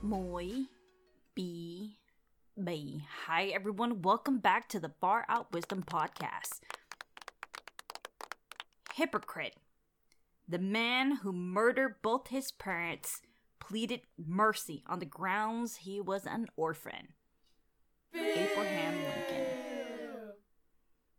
[0.00, 0.66] Moi
[1.34, 1.98] B
[2.64, 3.02] B.
[3.26, 6.60] Hi everyone, welcome back to the Far Out Wisdom Podcast.
[8.94, 9.56] Hypocrite.
[10.48, 13.22] The man who murdered both his parents
[13.58, 17.08] pleaded mercy on the grounds he was an orphan.
[18.14, 19.46] Abraham Lincoln.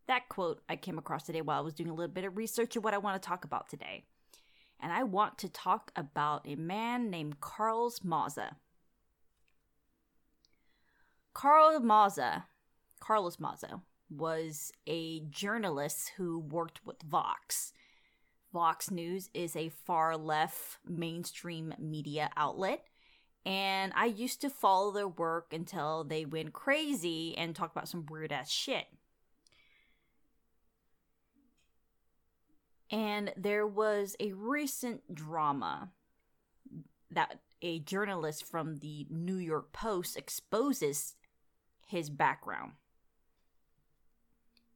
[0.08, 2.78] That quote I came across today while I was doing a little bit of research
[2.78, 4.06] of what I want to talk about today.
[4.82, 8.56] And I want to talk about a man named Carlos Maza.
[11.34, 12.45] Carl Maza,
[13.00, 17.73] Carlos Maza, was a journalist who worked with Vox.
[18.51, 22.84] Vox News is a far left mainstream media outlet,
[23.45, 28.06] and I used to follow their work until they went crazy and talk about some
[28.07, 28.88] weird ass shit.
[32.91, 35.91] And there was a recent drama
[37.11, 41.16] that a journalist from the New York Post exposes
[41.90, 42.74] his background.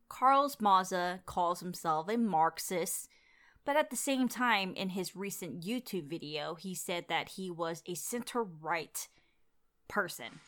[0.09, 3.07] Carlos Maza calls himself a Marxist,
[3.65, 7.83] but at the same time, in his recent YouTube video, he said that he was
[7.87, 9.07] a center right
[9.87, 10.39] person.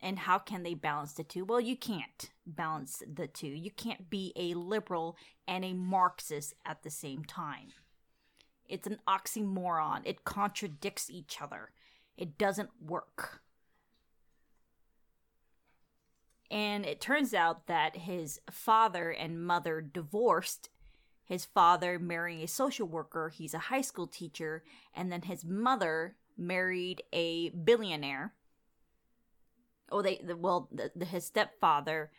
[0.00, 1.44] And how can they balance the two?
[1.44, 3.48] Well, you can't balance the two.
[3.48, 5.16] You can't be a liberal
[5.46, 7.68] and a Marxist at the same time.
[8.66, 11.70] It's an oxymoron, it contradicts each other.
[12.16, 13.42] It doesn't work.
[16.50, 20.68] And it turns out that his father and mother divorced.
[21.24, 24.62] His father marrying a social worker, he's a high school teacher,
[24.94, 28.32] and then his mother married a billionaire.
[29.90, 32.12] Oh, they the, well, the, the, his stepfather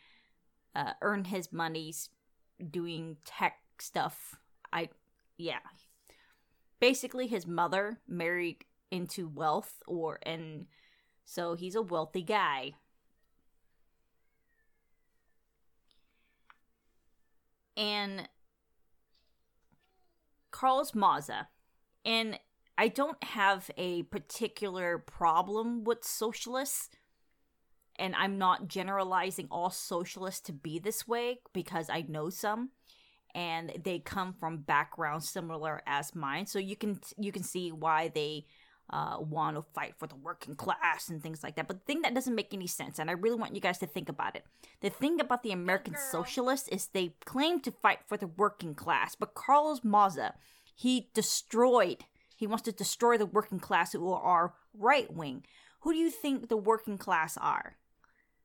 [0.74, 2.10] uh, earned his monies
[2.70, 4.36] doing tech stuff.
[4.72, 4.90] I,
[5.38, 5.60] yeah.
[6.80, 10.66] Basically, his mother married into wealth, or and
[11.24, 12.74] so he's a wealthy guy.
[17.78, 18.28] And
[20.50, 21.48] Carlos Maza.
[22.04, 22.38] And
[22.76, 26.90] I don't have a particular problem with socialists.
[27.96, 32.70] And I'm not generalizing all socialists to be this way because I know some
[33.34, 36.46] and they come from backgrounds similar as mine.
[36.46, 38.46] So you can you can see why they
[38.90, 41.68] uh, want to fight for the working class and things like that.
[41.68, 43.86] But the thing that doesn't make any sense, and I really want you guys to
[43.86, 44.44] think about it.
[44.80, 49.14] The thing about the American socialists is they claim to fight for the working class,
[49.14, 50.34] but Carlos Maza,
[50.74, 52.04] he destroyed,
[52.36, 55.44] he wants to destroy the working class who are right wing.
[55.80, 57.76] Who do you think the working class are?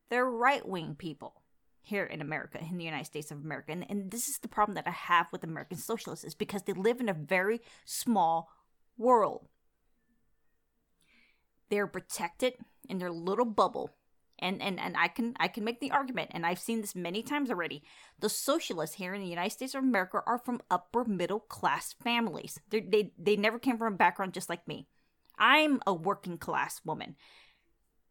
[0.10, 1.42] They're right wing people
[1.82, 3.72] here in America, in the United States of America.
[3.72, 6.74] And, and this is the problem that I have with American socialists is because they
[6.74, 8.50] live in a very small
[8.98, 9.48] world.
[11.74, 12.54] They're protected
[12.88, 13.90] in their little bubble.
[14.38, 17.24] And, and and I can I can make the argument, and I've seen this many
[17.24, 17.82] times already.
[18.20, 22.60] The socialists here in the United States of America are from upper middle class families.
[22.70, 24.88] They're, they they never came from a background just like me.
[25.40, 27.16] I'm a working class woman,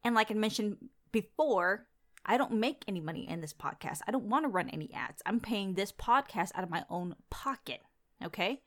[0.03, 0.79] and like I mentioned
[1.12, 1.87] before,
[2.26, 4.00] I don't make any money in this podcast.
[4.09, 5.23] I don't want to run any ads.
[5.25, 7.81] I'm paying this podcast out of my own pocket.
[8.25, 8.61] Okay?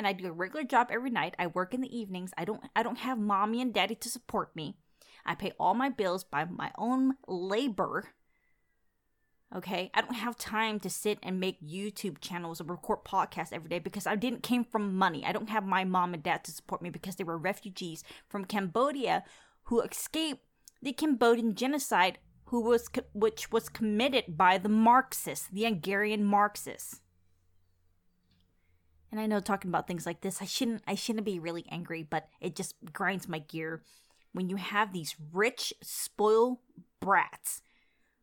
[0.00, 1.34] And I do a regular job every night.
[1.38, 2.32] I work in the evenings.
[2.38, 4.78] I don't I don't have mommy and daddy to support me.
[5.26, 8.08] I pay all my bills by my own labor.
[9.54, 9.90] Okay?
[9.92, 13.78] I don't have time to sit and make YouTube channels or record podcasts every day
[13.78, 15.22] because I didn't came from money.
[15.22, 18.46] I don't have my mom and dad to support me because they were refugees from
[18.46, 19.22] Cambodia
[19.64, 20.46] who escaped
[20.80, 22.16] the Cambodian genocide
[22.46, 27.02] who was co- which was committed by the Marxists, the Hungarian Marxists.
[29.10, 32.02] And I know talking about things like this, I shouldn't I shouldn't be really angry,
[32.02, 33.82] but it just grinds my gear
[34.32, 36.58] when you have these rich, spoiled
[37.00, 37.62] brats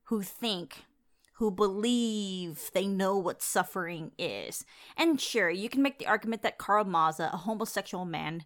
[0.04, 0.86] who think
[1.34, 4.66] who believe they know what suffering is.
[4.96, 8.44] And sure, you can make the argument that Karl Maza, a homosexual man,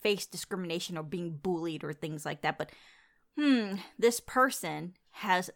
[0.00, 2.70] faced discrimination or being bullied or things like that, but
[3.36, 5.50] hmm, this person has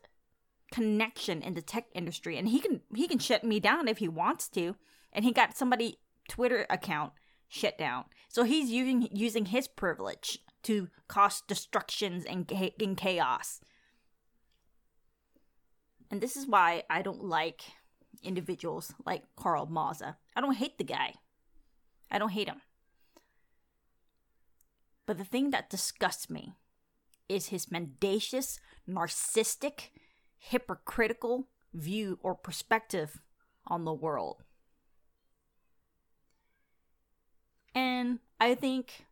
[0.73, 4.09] connection in the tech industry and he can he can shut me down if he
[4.09, 4.77] wants to
[5.13, 7.13] and he got somebody twitter account
[7.49, 8.05] shut down.
[8.29, 12.51] So he's using using his privilege to cause destructions and,
[12.81, 13.61] and chaos.
[16.11, 17.63] And this is why i don't like
[18.23, 21.15] individuals like karl maza i don't hate the guy.
[22.11, 22.63] I don't hate him.
[25.07, 26.53] But the thing that disgusts me
[27.29, 28.59] is his mendacious,
[28.89, 29.91] narcissistic,
[30.39, 33.21] hypocritical view or perspective
[33.67, 34.43] on the world.
[37.75, 39.07] And I think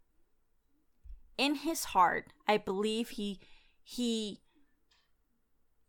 [1.39, 3.41] in his heart, I believe he
[3.83, 4.41] he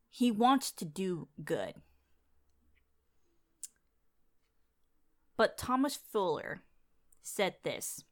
[0.09, 1.75] he wants to do good.
[5.35, 6.63] But Thomas Fuller
[7.21, 8.03] said this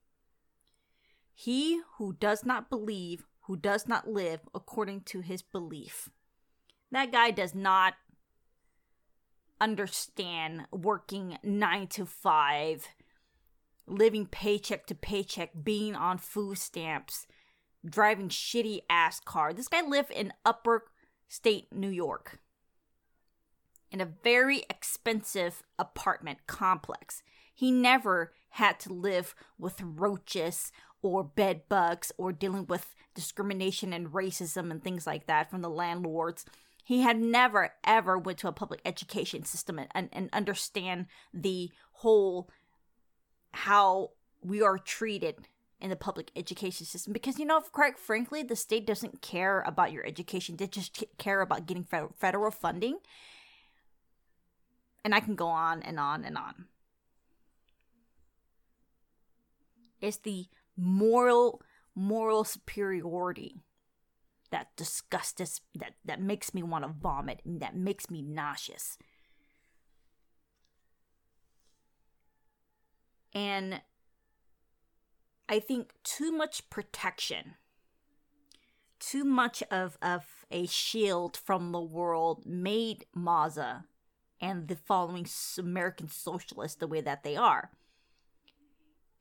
[1.33, 6.09] He who does not believe who does not live according to his belief.
[6.91, 7.93] That guy does not
[9.61, 12.87] understand working nine to five,
[13.87, 17.27] living paycheck to paycheck, being on food stamps,
[17.87, 19.53] driving shitty ass car.
[19.53, 20.85] This guy lived in upper
[21.27, 22.39] state New York
[23.91, 27.23] in a very expensive apartment complex.
[27.53, 30.71] He never had to live with roaches
[31.01, 35.69] or bed bugs or dealing with discrimination and racism and things like that from the
[35.69, 36.45] landlords.
[36.83, 41.71] He had never ever went to a public education system and, and, and understand the
[41.93, 42.49] whole
[43.55, 44.11] how
[44.41, 45.47] we are treated
[45.79, 47.13] in the public education system.
[47.13, 50.57] Because you know quite frankly the state doesn't care about your education.
[50.57, 51.87] They just care about getting
[52.17, 52.97] federal funding.
[55.03, 56.65] And i can go on and on and on.
[60.01, 61.61] It's the moral
[61.95, 63.61] moral superiority
[64.51, 68.97] that disgusts us that that makes me want to vomit and that makes me nauseous
[73.35, 73.81] and
[75.47, 77.55] i think too much protection
[78.99, 83.85] too much of of a shield from the world made maza
[84.41, 85.27] and the following
[85.59, 87.69] american socialists the way that they are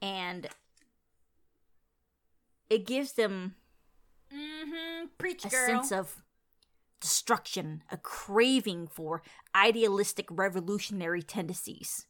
[0.00, 0.48] and
[2.70, 3.54] it gives them
[4.32, 5.06] mm-hmm.
[5.18, 5.66] Preach, a girl.
[5.66, 6.22] sense of
[7.00, 9.22] destruction, a craving for
[9.54, 12.06] idealistic revolutionary tendencies.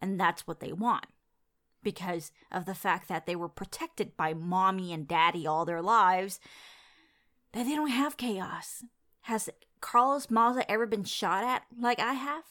[0.00, 1.06] And that's what they want.
[1.82, 6.38] Because of the fact that they were protected by mommy and daddy all their lives,
[7.52, 8.84] that they don't have chaos.
[9.22, 12.44] Has Carlos Maza ever been shot at like I have?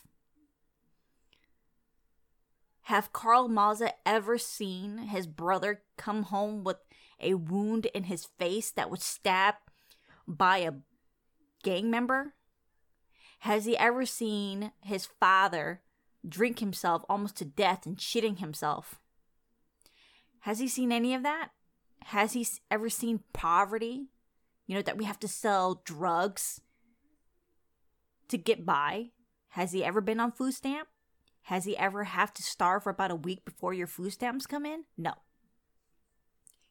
[2.86, 6.78] Have Carl Maza ever seen his brother come home with
[7.20, 9.60] a wound in his face that was stabbed
[10.28, 10.74] by a
[11.64, 12.34] gang member?
[13.40, 15.82] Has he ever seen his father
[16.28, 19.00] drink himself almost to death and shitting himself?
[20.42, 21.50] Has he seen any of that?
[22.06, 24.08] Has he ever seen poverty?
[24.68, 26.62] You know, that we have to sell drugs
[28.28, 29.10] to get by?
[29.50, 30.88] Has he ever been on food stamp?
[31.44, 34.66] Has he ever have to starve for about a week before your food stamps come
[34.66, 34.86] in?
[34.98, 35.14] No.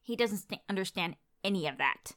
[0.01, 2.13] He doesn't st- understand any of that.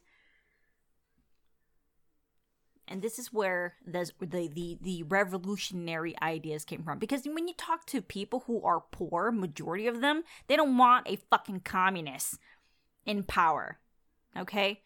[2.87, 6.99] And this is where the, the the the revolutionary ideas came from.
[6.99, 11.07] Because when you talk to people who are poor majority of them they don't want
[11.09, 12.37] a fucking communist
[13.05, 13.79] in power
[14.37, 14.81] okay?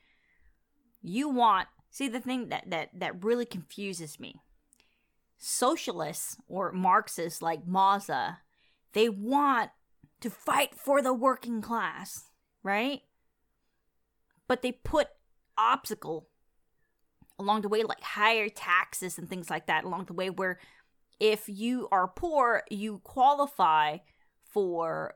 [1.02, 4.42] You want see the thing that that that really confuses me.
[5.38, 8.40] Socialists or marxists like maza
[8.94, 9.72] they want
[10.20, 12.26] to fight for the working class
[12.64, 13.02] right?
[14.48, 15.10] But they put
[15.58, 16.29] obstacle
[17.40, 20.60] along the way, like higher taxes and things like that along the way, where
[21.20, 23.98] if you are poor, you qualify
[24.44, 25.16] for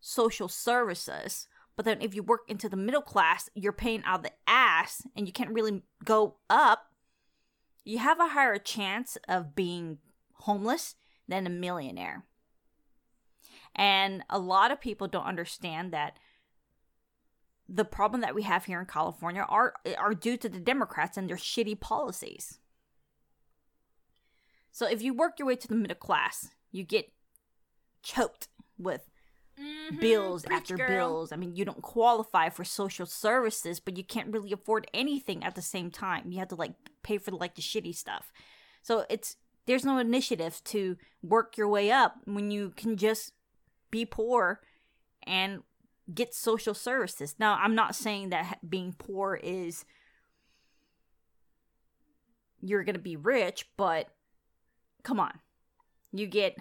[0.00, 1.48] social services.
[1.76, 5.26] But then if you work into the middle class, you're paying out the ass and
[5.26, 6.86] you can't really go up.
[7.84, 9.98] You have a higher chance of being
[10.34, 10.94] homeless
[11.26, 12.24] than a millionaire.
[13.76, 16.18] And a lot of people don't understand that
[17.68, 21.28] the problem that we have here in California are are due to the Democrats and
[21.28, 22.58] their shitty policies.
[24.72, 27.12] So if you work your way to the middle class, you get
[28.02, 28.48] choked
[28.78, 29.10] with
[29.60, 29.98] mm-hmm.
[29.98, 30.88] bills Preach, after girl.
[30.88, 31.32] bills.
[31.32, 35.54] I mean, you don't qualify for social services, but you can't really afford anything at
[35.54, 36.30] the same time.
[36.30, 38.32] You have to like pay for like the shitty stuff.
[38.82, 43.32] So it's there's no initiative to work your way up when you can just
[43.90, 44.60] be poor
[45.26, 45.62] and
[46.12, 47.34] get social services.
[47.38, 49.84] Now, I'm not saying that being poor is
[52.60, 54.08] you're going to be rich, but
[55.02, 55.38] come on.
[56.12, 56.56] You get,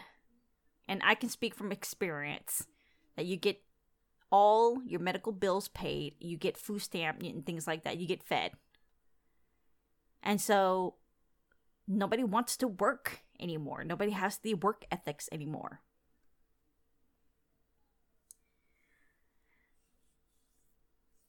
[0.88, 2.68] and I can speak from experience,
[3.16, 3.62] that you get
[4.30, 8.24] all your medical bills paid, you get food stamp and things like that, you get
[8.24, 8.52] fed.
[10.22, 10.96] And so
[11.88, 13.84] nobody wants to work anymore.
[13.86, 15.82] Nobody has the work ethics anymore.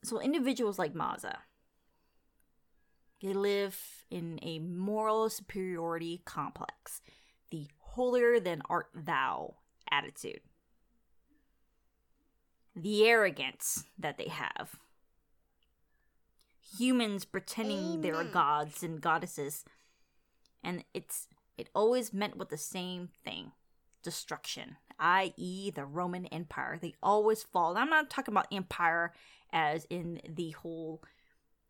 [0.03, 1.39] So individuals like Maza,
[3.21, 7.01] they live in a moral superiority complex,
[7.51, 9.57] the holier than art thou
[9.91, 10.41] attitude.
[12.77, 14.77] The arrogance that they have.
[16.79, 18.01] Humans pretending Amen.
[18.03, 19.65] they're gods and goddesses.
[20.63, 21.27] And it's
[21.57, 23.53] it always meant with the same thing
[24.03, 26.79] destruction, i.e., the Roman Empire.
[26.81, 27.77] They always fall.
[27.77, 29.13] I'm not talking about empire
[29.53, 31.03] as in the whole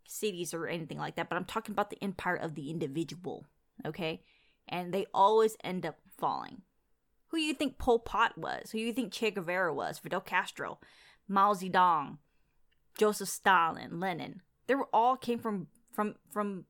[0.06, 3.46] cities or anything like that, but I'm talking about the empire of the individual,
[3.86, 4.22] okay?
[4.68, 6.62] And they always end up falling.
[7.28, 8.70] Who do you think Pol Pot was?
[8.70, 9.98] Who do you think Che Guevara was?
[9.98, 10.78] Fidel Castro,
[11.28, 12.18] Mao Zedong,
[12.96, 14.40] Joseph Stalin, Lenin.
[14.66, 16.64] They were all came from from from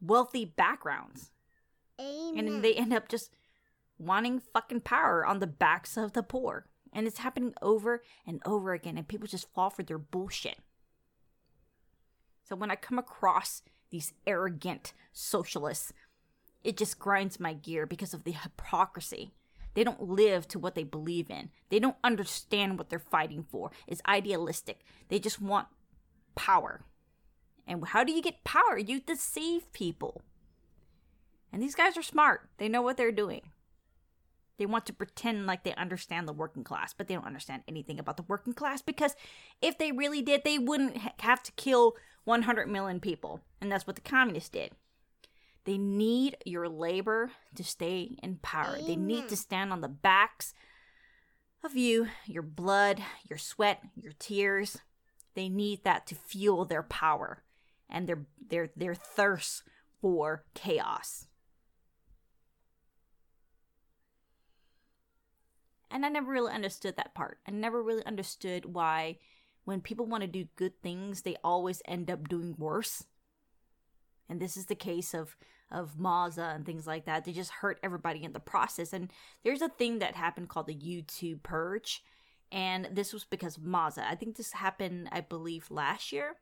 [0.00, 1.30] wealthy backgrounds.
[2.00, 2.46] Amen.
[2.46, 3.30] And they end up just
[4.00, 6.66] wanting fucking power on the backs of the poor.
[6.92, 10.58] And it's happening over and over again, and people just fall for their bullshit.
[12.42, 15.92] So when I come across these arrogant socialists,
[16.64, 19.32] it just grinds my gear because of the hypocrisy.
[19.74, 21.50] They don't live to what they believe in.
[21.68, 23.70] They don't understand what they're fighting for.
[23.86, 24.80] It's idealistic.
[25.08, 25.68] They just want
[26.34, 26.82] power.
[27.68, 28.76] And how do you get power?
[28.76, 30.22] You deceive people.
[31.52, 32.48] And these guys are smart.
[32.58, 33.42] They know what they're doing.
[34.60, 37.98] They want to pretend like they understand the working class, but they don't understand anything
[37.98, 39.16] about the working class because
[39.62, 43.40] if they really did, they wouldn't have to kill 100 million people.
[43.62, 44.72] And that's what the communists did.
[45.64, 48.74] They need your labor to stay in power.
[48.74, 48.86] Amen.
[48.86, 50.52] They need to stand on the backs
[51.64, 54.76] of you, your blood, your sweat, your tears.
[55.32, 57.42] They need that to fuel their power
[57.88, 59.62] and their their their thirst
[60.02, 61.28] for chaos.
[65.90, 67.38] And I never really understood that part.
[67.46, 69.18] I never really understood why
[69.64, 73.04] when people want to do good things, they always end up doing worse.
[74.28, 75.36] And this is the case of
[75.70, 77.24] of Maza and things like that.
[77.24, 78.92] They just hurt everybody in the process.
[78.92, 79.10] And
[79.44, 82.02] there's a thing that happened called the YouTube purge.
[82.50, 84.04] And this was because of Maza.
[84.08, 86.34] I think this happened, I believe, last year,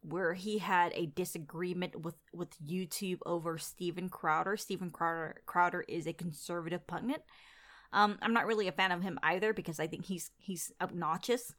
[0.00, 4.56] where he had a disagreement with, with YouTube over Steven Crowder.
[4.56, 7.22] Steven Crowder Crowder is a conservative pundit
[7.92, 11.54] um, I'm not really a fan of him either because I think he's he's obnoxious.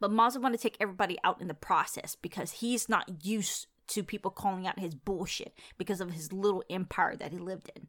[0.00, 4.02] But Maza want to take everybody out in the process because he's not used to
[4.02, 7.88] people calling out his bullshit because of his little empire that he lived in.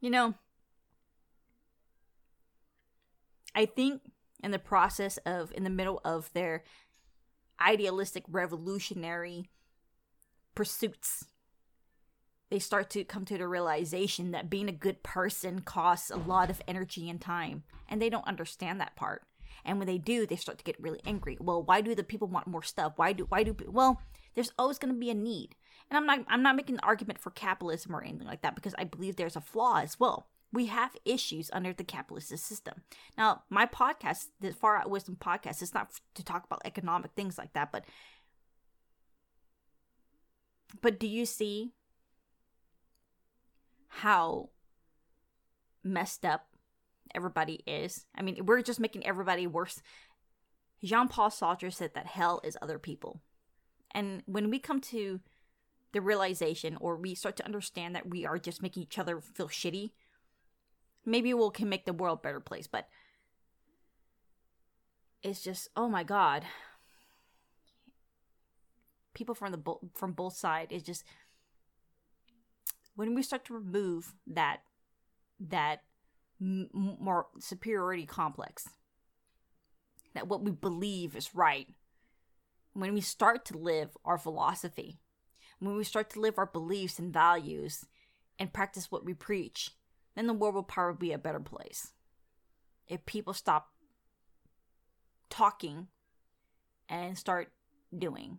[0.00, 0.34] You know,
[3.54, 4.02] I think
[4.42, 6.64] in the process of, in the middle of their
[7.60, 9.50] idealistic revolutionary
[10.54, 11.24] pursuits
[12.54, 16.50] they start to come to the realization that being a good person costs a lot
[16.50, 19.24] of energy and time and they don't understand that part
[19.64, 21.36] And when they do, they start to get really angry.
[21.40, 22.92] Well, why do the people want more stuff?
[22.94, 24.00] Why do why do well?
[24.34, 25.56] There's always going to be a need.
[25.90, 28.74] And I'm not I'm not making an argument for capitalism or anything like that because
[28.78, 30.28] I believe there's a flaw as well.
[30.52, 32.82] We have issues under the capitalist system.
[33.18, 37.36] Now, my podcast, the Far Out Wisdom podcast, is not to talk about economic things
[37.36, 37.84] like that, but
[40.80, 41.72] but do you see
[43.94, 44.48] how
[45.84, 46.48] messed up
[47.14, 48.06] everybody is?
[48.16, 49.80] I mean, we're just making everybody worse.
[50.82, 53.20] Jean Paul Sartre said that hell is other people.
[53.92, 55.20] And when we come to
[55.92, 59.48] the realization or we start to understand that we are just making each other feel
[59.48, 59.92] shitty,
[61.06, 62.66] maybe we will can make the world a better place.
[62.66, 62.88] But
[65.22, 66.44] it's just, oh my god.
[69.14, 71.04] People from the from both sides is just
[72.94, 74.58] when we start to remove that
[75.40, 75.82] that
[76.40, 78.68] m- more superiority complex
[80.14, 81.68] that what we believe is right
[82.72, 84.98] when we start to live our philosophy
[85.58, 87.84] when we start to live our beliefs and values
[88.38, 89.70] and practice what we preach
[90.14, 91.92] then the world will probably be a better place.
[92.86, 93.68] If people stop
[95.30, 95.88] talking
[96.88, 97.50] and start
[97.96, 98.38] doing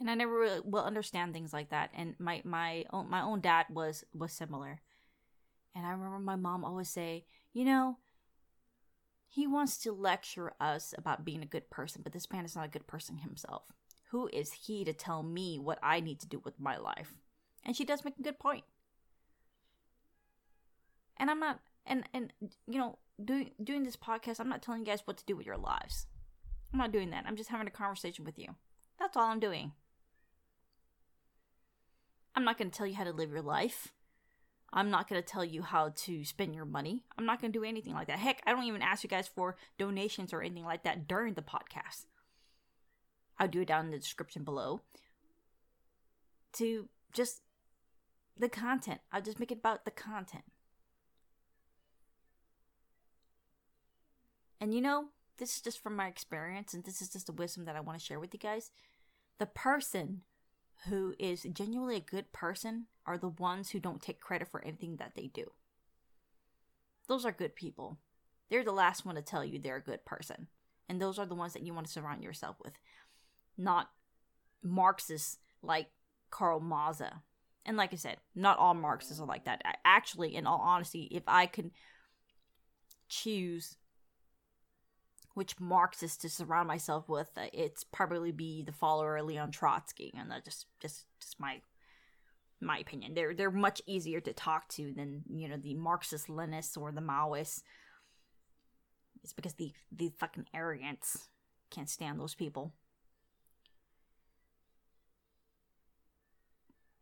[0.00, 1.90] and I never really will understand things like that.
[1.94, 4.80] And my my own my own dad was was similar,
[5.74, 7.98] and I remember my mom always say, you know,
[9.28, 12.66] he wants to lecture us about being a good person, but this man is not
[12.66, 13.62] a good person himself.
[14.10, 17.14] Who is he to tell me what I need to do with my life?
[17.64, 18.64] And she does make a good point.
[21.18, 22.32] And I'm not and and
[22.66, 25.46] you know doing doing this podcast, I'm not telling you guys what to do with
[25.46, 26.06] your lives.
[26.72, 27.24] I'm not doing that.
[27.26, 28.54] I'm just having a conversation with you.
[28.98, 29.72] That's all I'm doing.
[32.38, 33.92] I'm not going to tell you how to live your life.
[34.72, 37.02] I'm not going to tell you how to spend your money.
[37.18, 38.20] I'm not going to do anything like that.
[38.20, 41.42] Heck, I don't even ask you guys for donations or anything like that during the
[41.42, 42.04] podcast.
[43.40, 44.82] I'll do it down in the description below.
[46.58, 47.40] To just
[48.38, 49.00] the content.
[49.10, 50.44] I'll just make it about the content.
[54.60, 55.06] And you know,
[55.38, 57.98] this is just from my experience, and this is just the wisdom that I want
[57.98, 58.70] to share with you guys.
[59.40, 60.22] The person
[60.86, 64.96] who is genuinely a good person are the ones who don't take credit for anything
[64.96, 65.52] that they do.
[67.08, 67.98] Those are good people.
[68.50, 70.48] They're the last one to tell you they're a good person.
[70.88, 72.74] And those are the ones that you want to surround yourself with.
[73.56, 73.90] Not
[74.62, 75.88] Marxists like
[76.30, 77.02] Karl Marx.
[77.66, 79.62] And like I said, not all Marxists are like that.
[79.84, 81.70] Actually, in all honesty, if I could
[83.08, 83.76] choose
[85.38, 90.30] which Marxist to surround myself with, uh, it's probably be the follower Leon Trotsky, and
[90.32, 91.60] that's just just just my
[92.60, 93.14] my opinion.
[93.14, 97.00] They're they're much easier to talk to than you know the Marxist Leninists or the
[97.00, 97.62] Maoists.
[99.22, 101.28] It's because the the fucking arrogance
[101.70, 102.72] can't stand those people.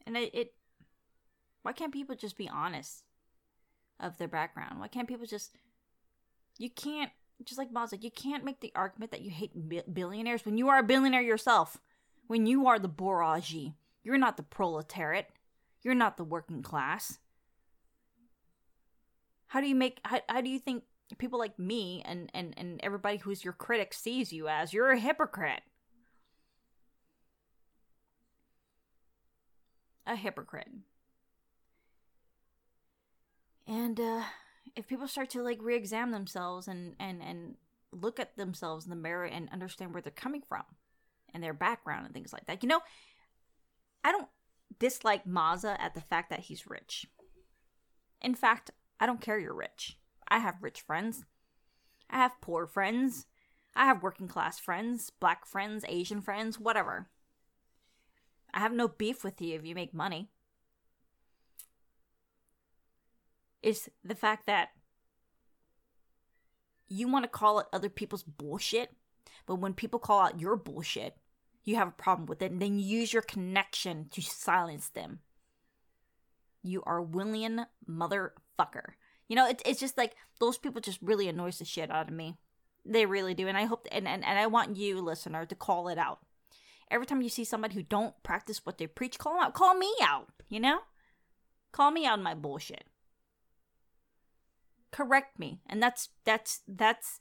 [0.06, 0.54] And it, it
[1.62, 3.02] why can't people just be honest
[3.98, 4.78] of their background?
[4.78, 5.56] Why can't people just
[6.58, 7.12] you can't
[7.44, 10.58] just like Boz, like you can't make the argument that you hate bi- billionaires when
[10.58, 11.78] you are a billionaire yourself.
[12.26, 15.28] When you are the bourgeoisie, you're not the proletariat.
[15.82, 17.18] You're not the working class.
[19.48, 20.00] How do you make?
[20.04, 20.82] How, how do you think
[21.18, 24.72] people like me and and and everybody who's your critic sees you as?
[24.72, 25.62] You're a hypocrite.
[30.06, 30.68] A hypocrite.
[33.66, 34.22] And uh
[34.74, 37.54] if people start to like re-examine themselves and and and
[37.92, 40.64] look at themselves in the mirror and understand where they're coming from
[41.32, 42.62] and their background and things like that.
[42.62, 42.80] You know,
[44.04, 44.28] I don't
[44.78, 47.06] dislike Maza at the fact that he's rich.
[48.20, 49.98] In fact, I don't care you're rich.
[50.28, 51.24] I have rich friends.
[52.10, 53.26] I have poor friends.
[53.74, 57.08] I have working class friends, black friends, Asian friends, whatever.
[58.54, 60.30] I have no beef with you if you make money.
[63.66, 64.68] Is the fact that
[66.88, 68.92] you want to call out other people's bullshit,
[69.44, 71.16] but when people call out your bullshit,
[71.64, 75.18] you have a problem with it, and then you use your connection to silence them.
[76.62, 78.92] You are William motherfucker.
[79.26, 82.14] You know, it, it's just like those people just really annoys the shit out of
[82.14, 82.36] me.
[82.84, 85.88] They really do, and I hope, and, and and I want you, listener, to call
[85.88, 86.20] it out.
[86.88, 89.54] Every time you see somebody who don't practice what they preach, call them out.
[89.54, 90.28] Call me out.
[90.48, 90.78] You know,
[91.72, 92.84] call me out on my bullshit
[94.92, 97.20] correct me and that's that's that's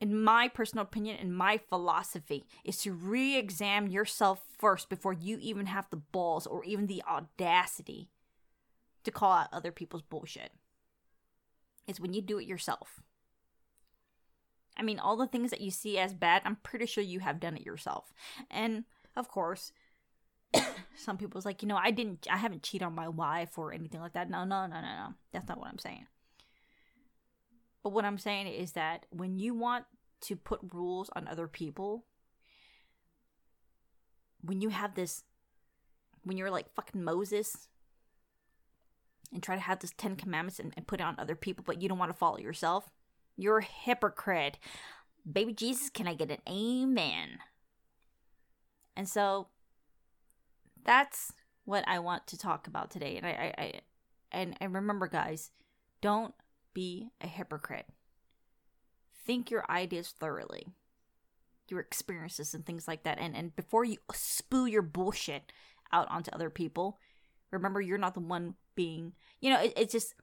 [0.00, 5.66] in my personal opinion and my philosophy is to re-examine yourself first before you even
[5.66, 8.08] have the balls or even the audacity
[9.04, 10.52] to call out other people's bullshit.
[11.86, 13.02] It's when you do it yourself.
[14.76, 17.40] I mean, all the things that you see as bad, I'm pretty sure you have
[17.40, 18.12] done it yourself.
[18.50, 18.84] And
[19.16, 19.72] of course,
[20.96, 24.00] some people's like, you know, I didn't, I haven't cheated on my wife or anything
[24.00, 24.30] like that.
[24.30, 25.14] No, no, no, no, no.
[25.32, 26.06] That's not what I'm saying.
[27.88, 29.86] But what I'm saying is that when you want
[30.20, 32.04] to put rules on other people,
[34.42, 35.24] when you have this,
[36.22, 37.68] when you're like fucking Moses
[39.32, 41.80] and try to have this Ten Commandments and, and put it on other people, but
[41.80, 42.90] you don't want to follow yourself,
[43.38, 44.58] you're a hypocrite.
[45.24, 47.38] Baby Jesus, can I get an amen?
[48.98, 49.48] And so
[50.84, 51.32] that's
[51.64, 53.16] what I want to talk about today.
[53.16, 53.72] And I, I, I
[54.30, 55.52] and and remember, guys,
[56.02, 56.34] don't
[56.78, 57.86] be a hypocrite.
[59.26, 60.68] Think your ideas thoroughly,
[61.68, 65.52] your experiences and things like that, and and before you spew your bullshit
[65.92, 67.00] out onto other people,
[67.50, 69.14] remember you're not the one being.
[69.40, 70.14] You know, it, it's just.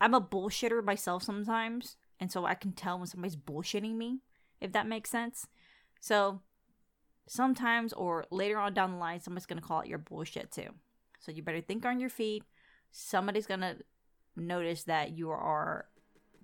[0.00, 4.20] I'm a bullshitter myself sometimes, and so I can tell when somebody's bullshitting me,
[4.60, 5.48] if that makes sense.
[6.00, 6.42] So
[7.26, 10.68] sometimes or later on down the line, somebody's gonna call it your bullshit too.
[11.18, 12.44] So you better think on your feet.
[12.92, 13.78] Somebody's gonna
[14.36, 15.86] notice that you are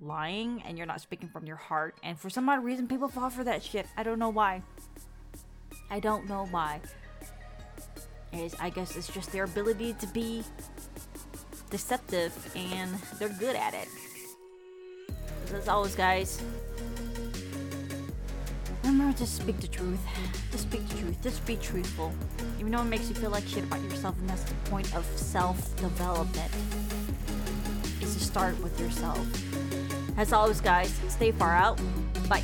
[0.01, 1.97] lying and you're not speaking from your heart.
[2.03, 3.87] And for some odd reason, people fall for that shit.
[3.97, 4.63] I don't know why.
[5.91, 6.81] I don't know why.
[8.33, 10.43] Is I guess it's just their ability to be
[11.71, 13.89] deceptive and they're good at it.
[15.55, 16.41] As always, guys,
[18.85, 20.01] remember to speak the truth.
[20.51, 21.23] To speak the truth.
[21.23, 22.13] Just be truthful.
[22.59, 25.05] Even though it makes you feel like shit about yourself, and that's the point of
[25.17, 26.51] self development.
[28.33, 29.18] Start with yourself.
[30.16, 31.79] As always, guys, stay far out.
[32.31, 32.42] Bye.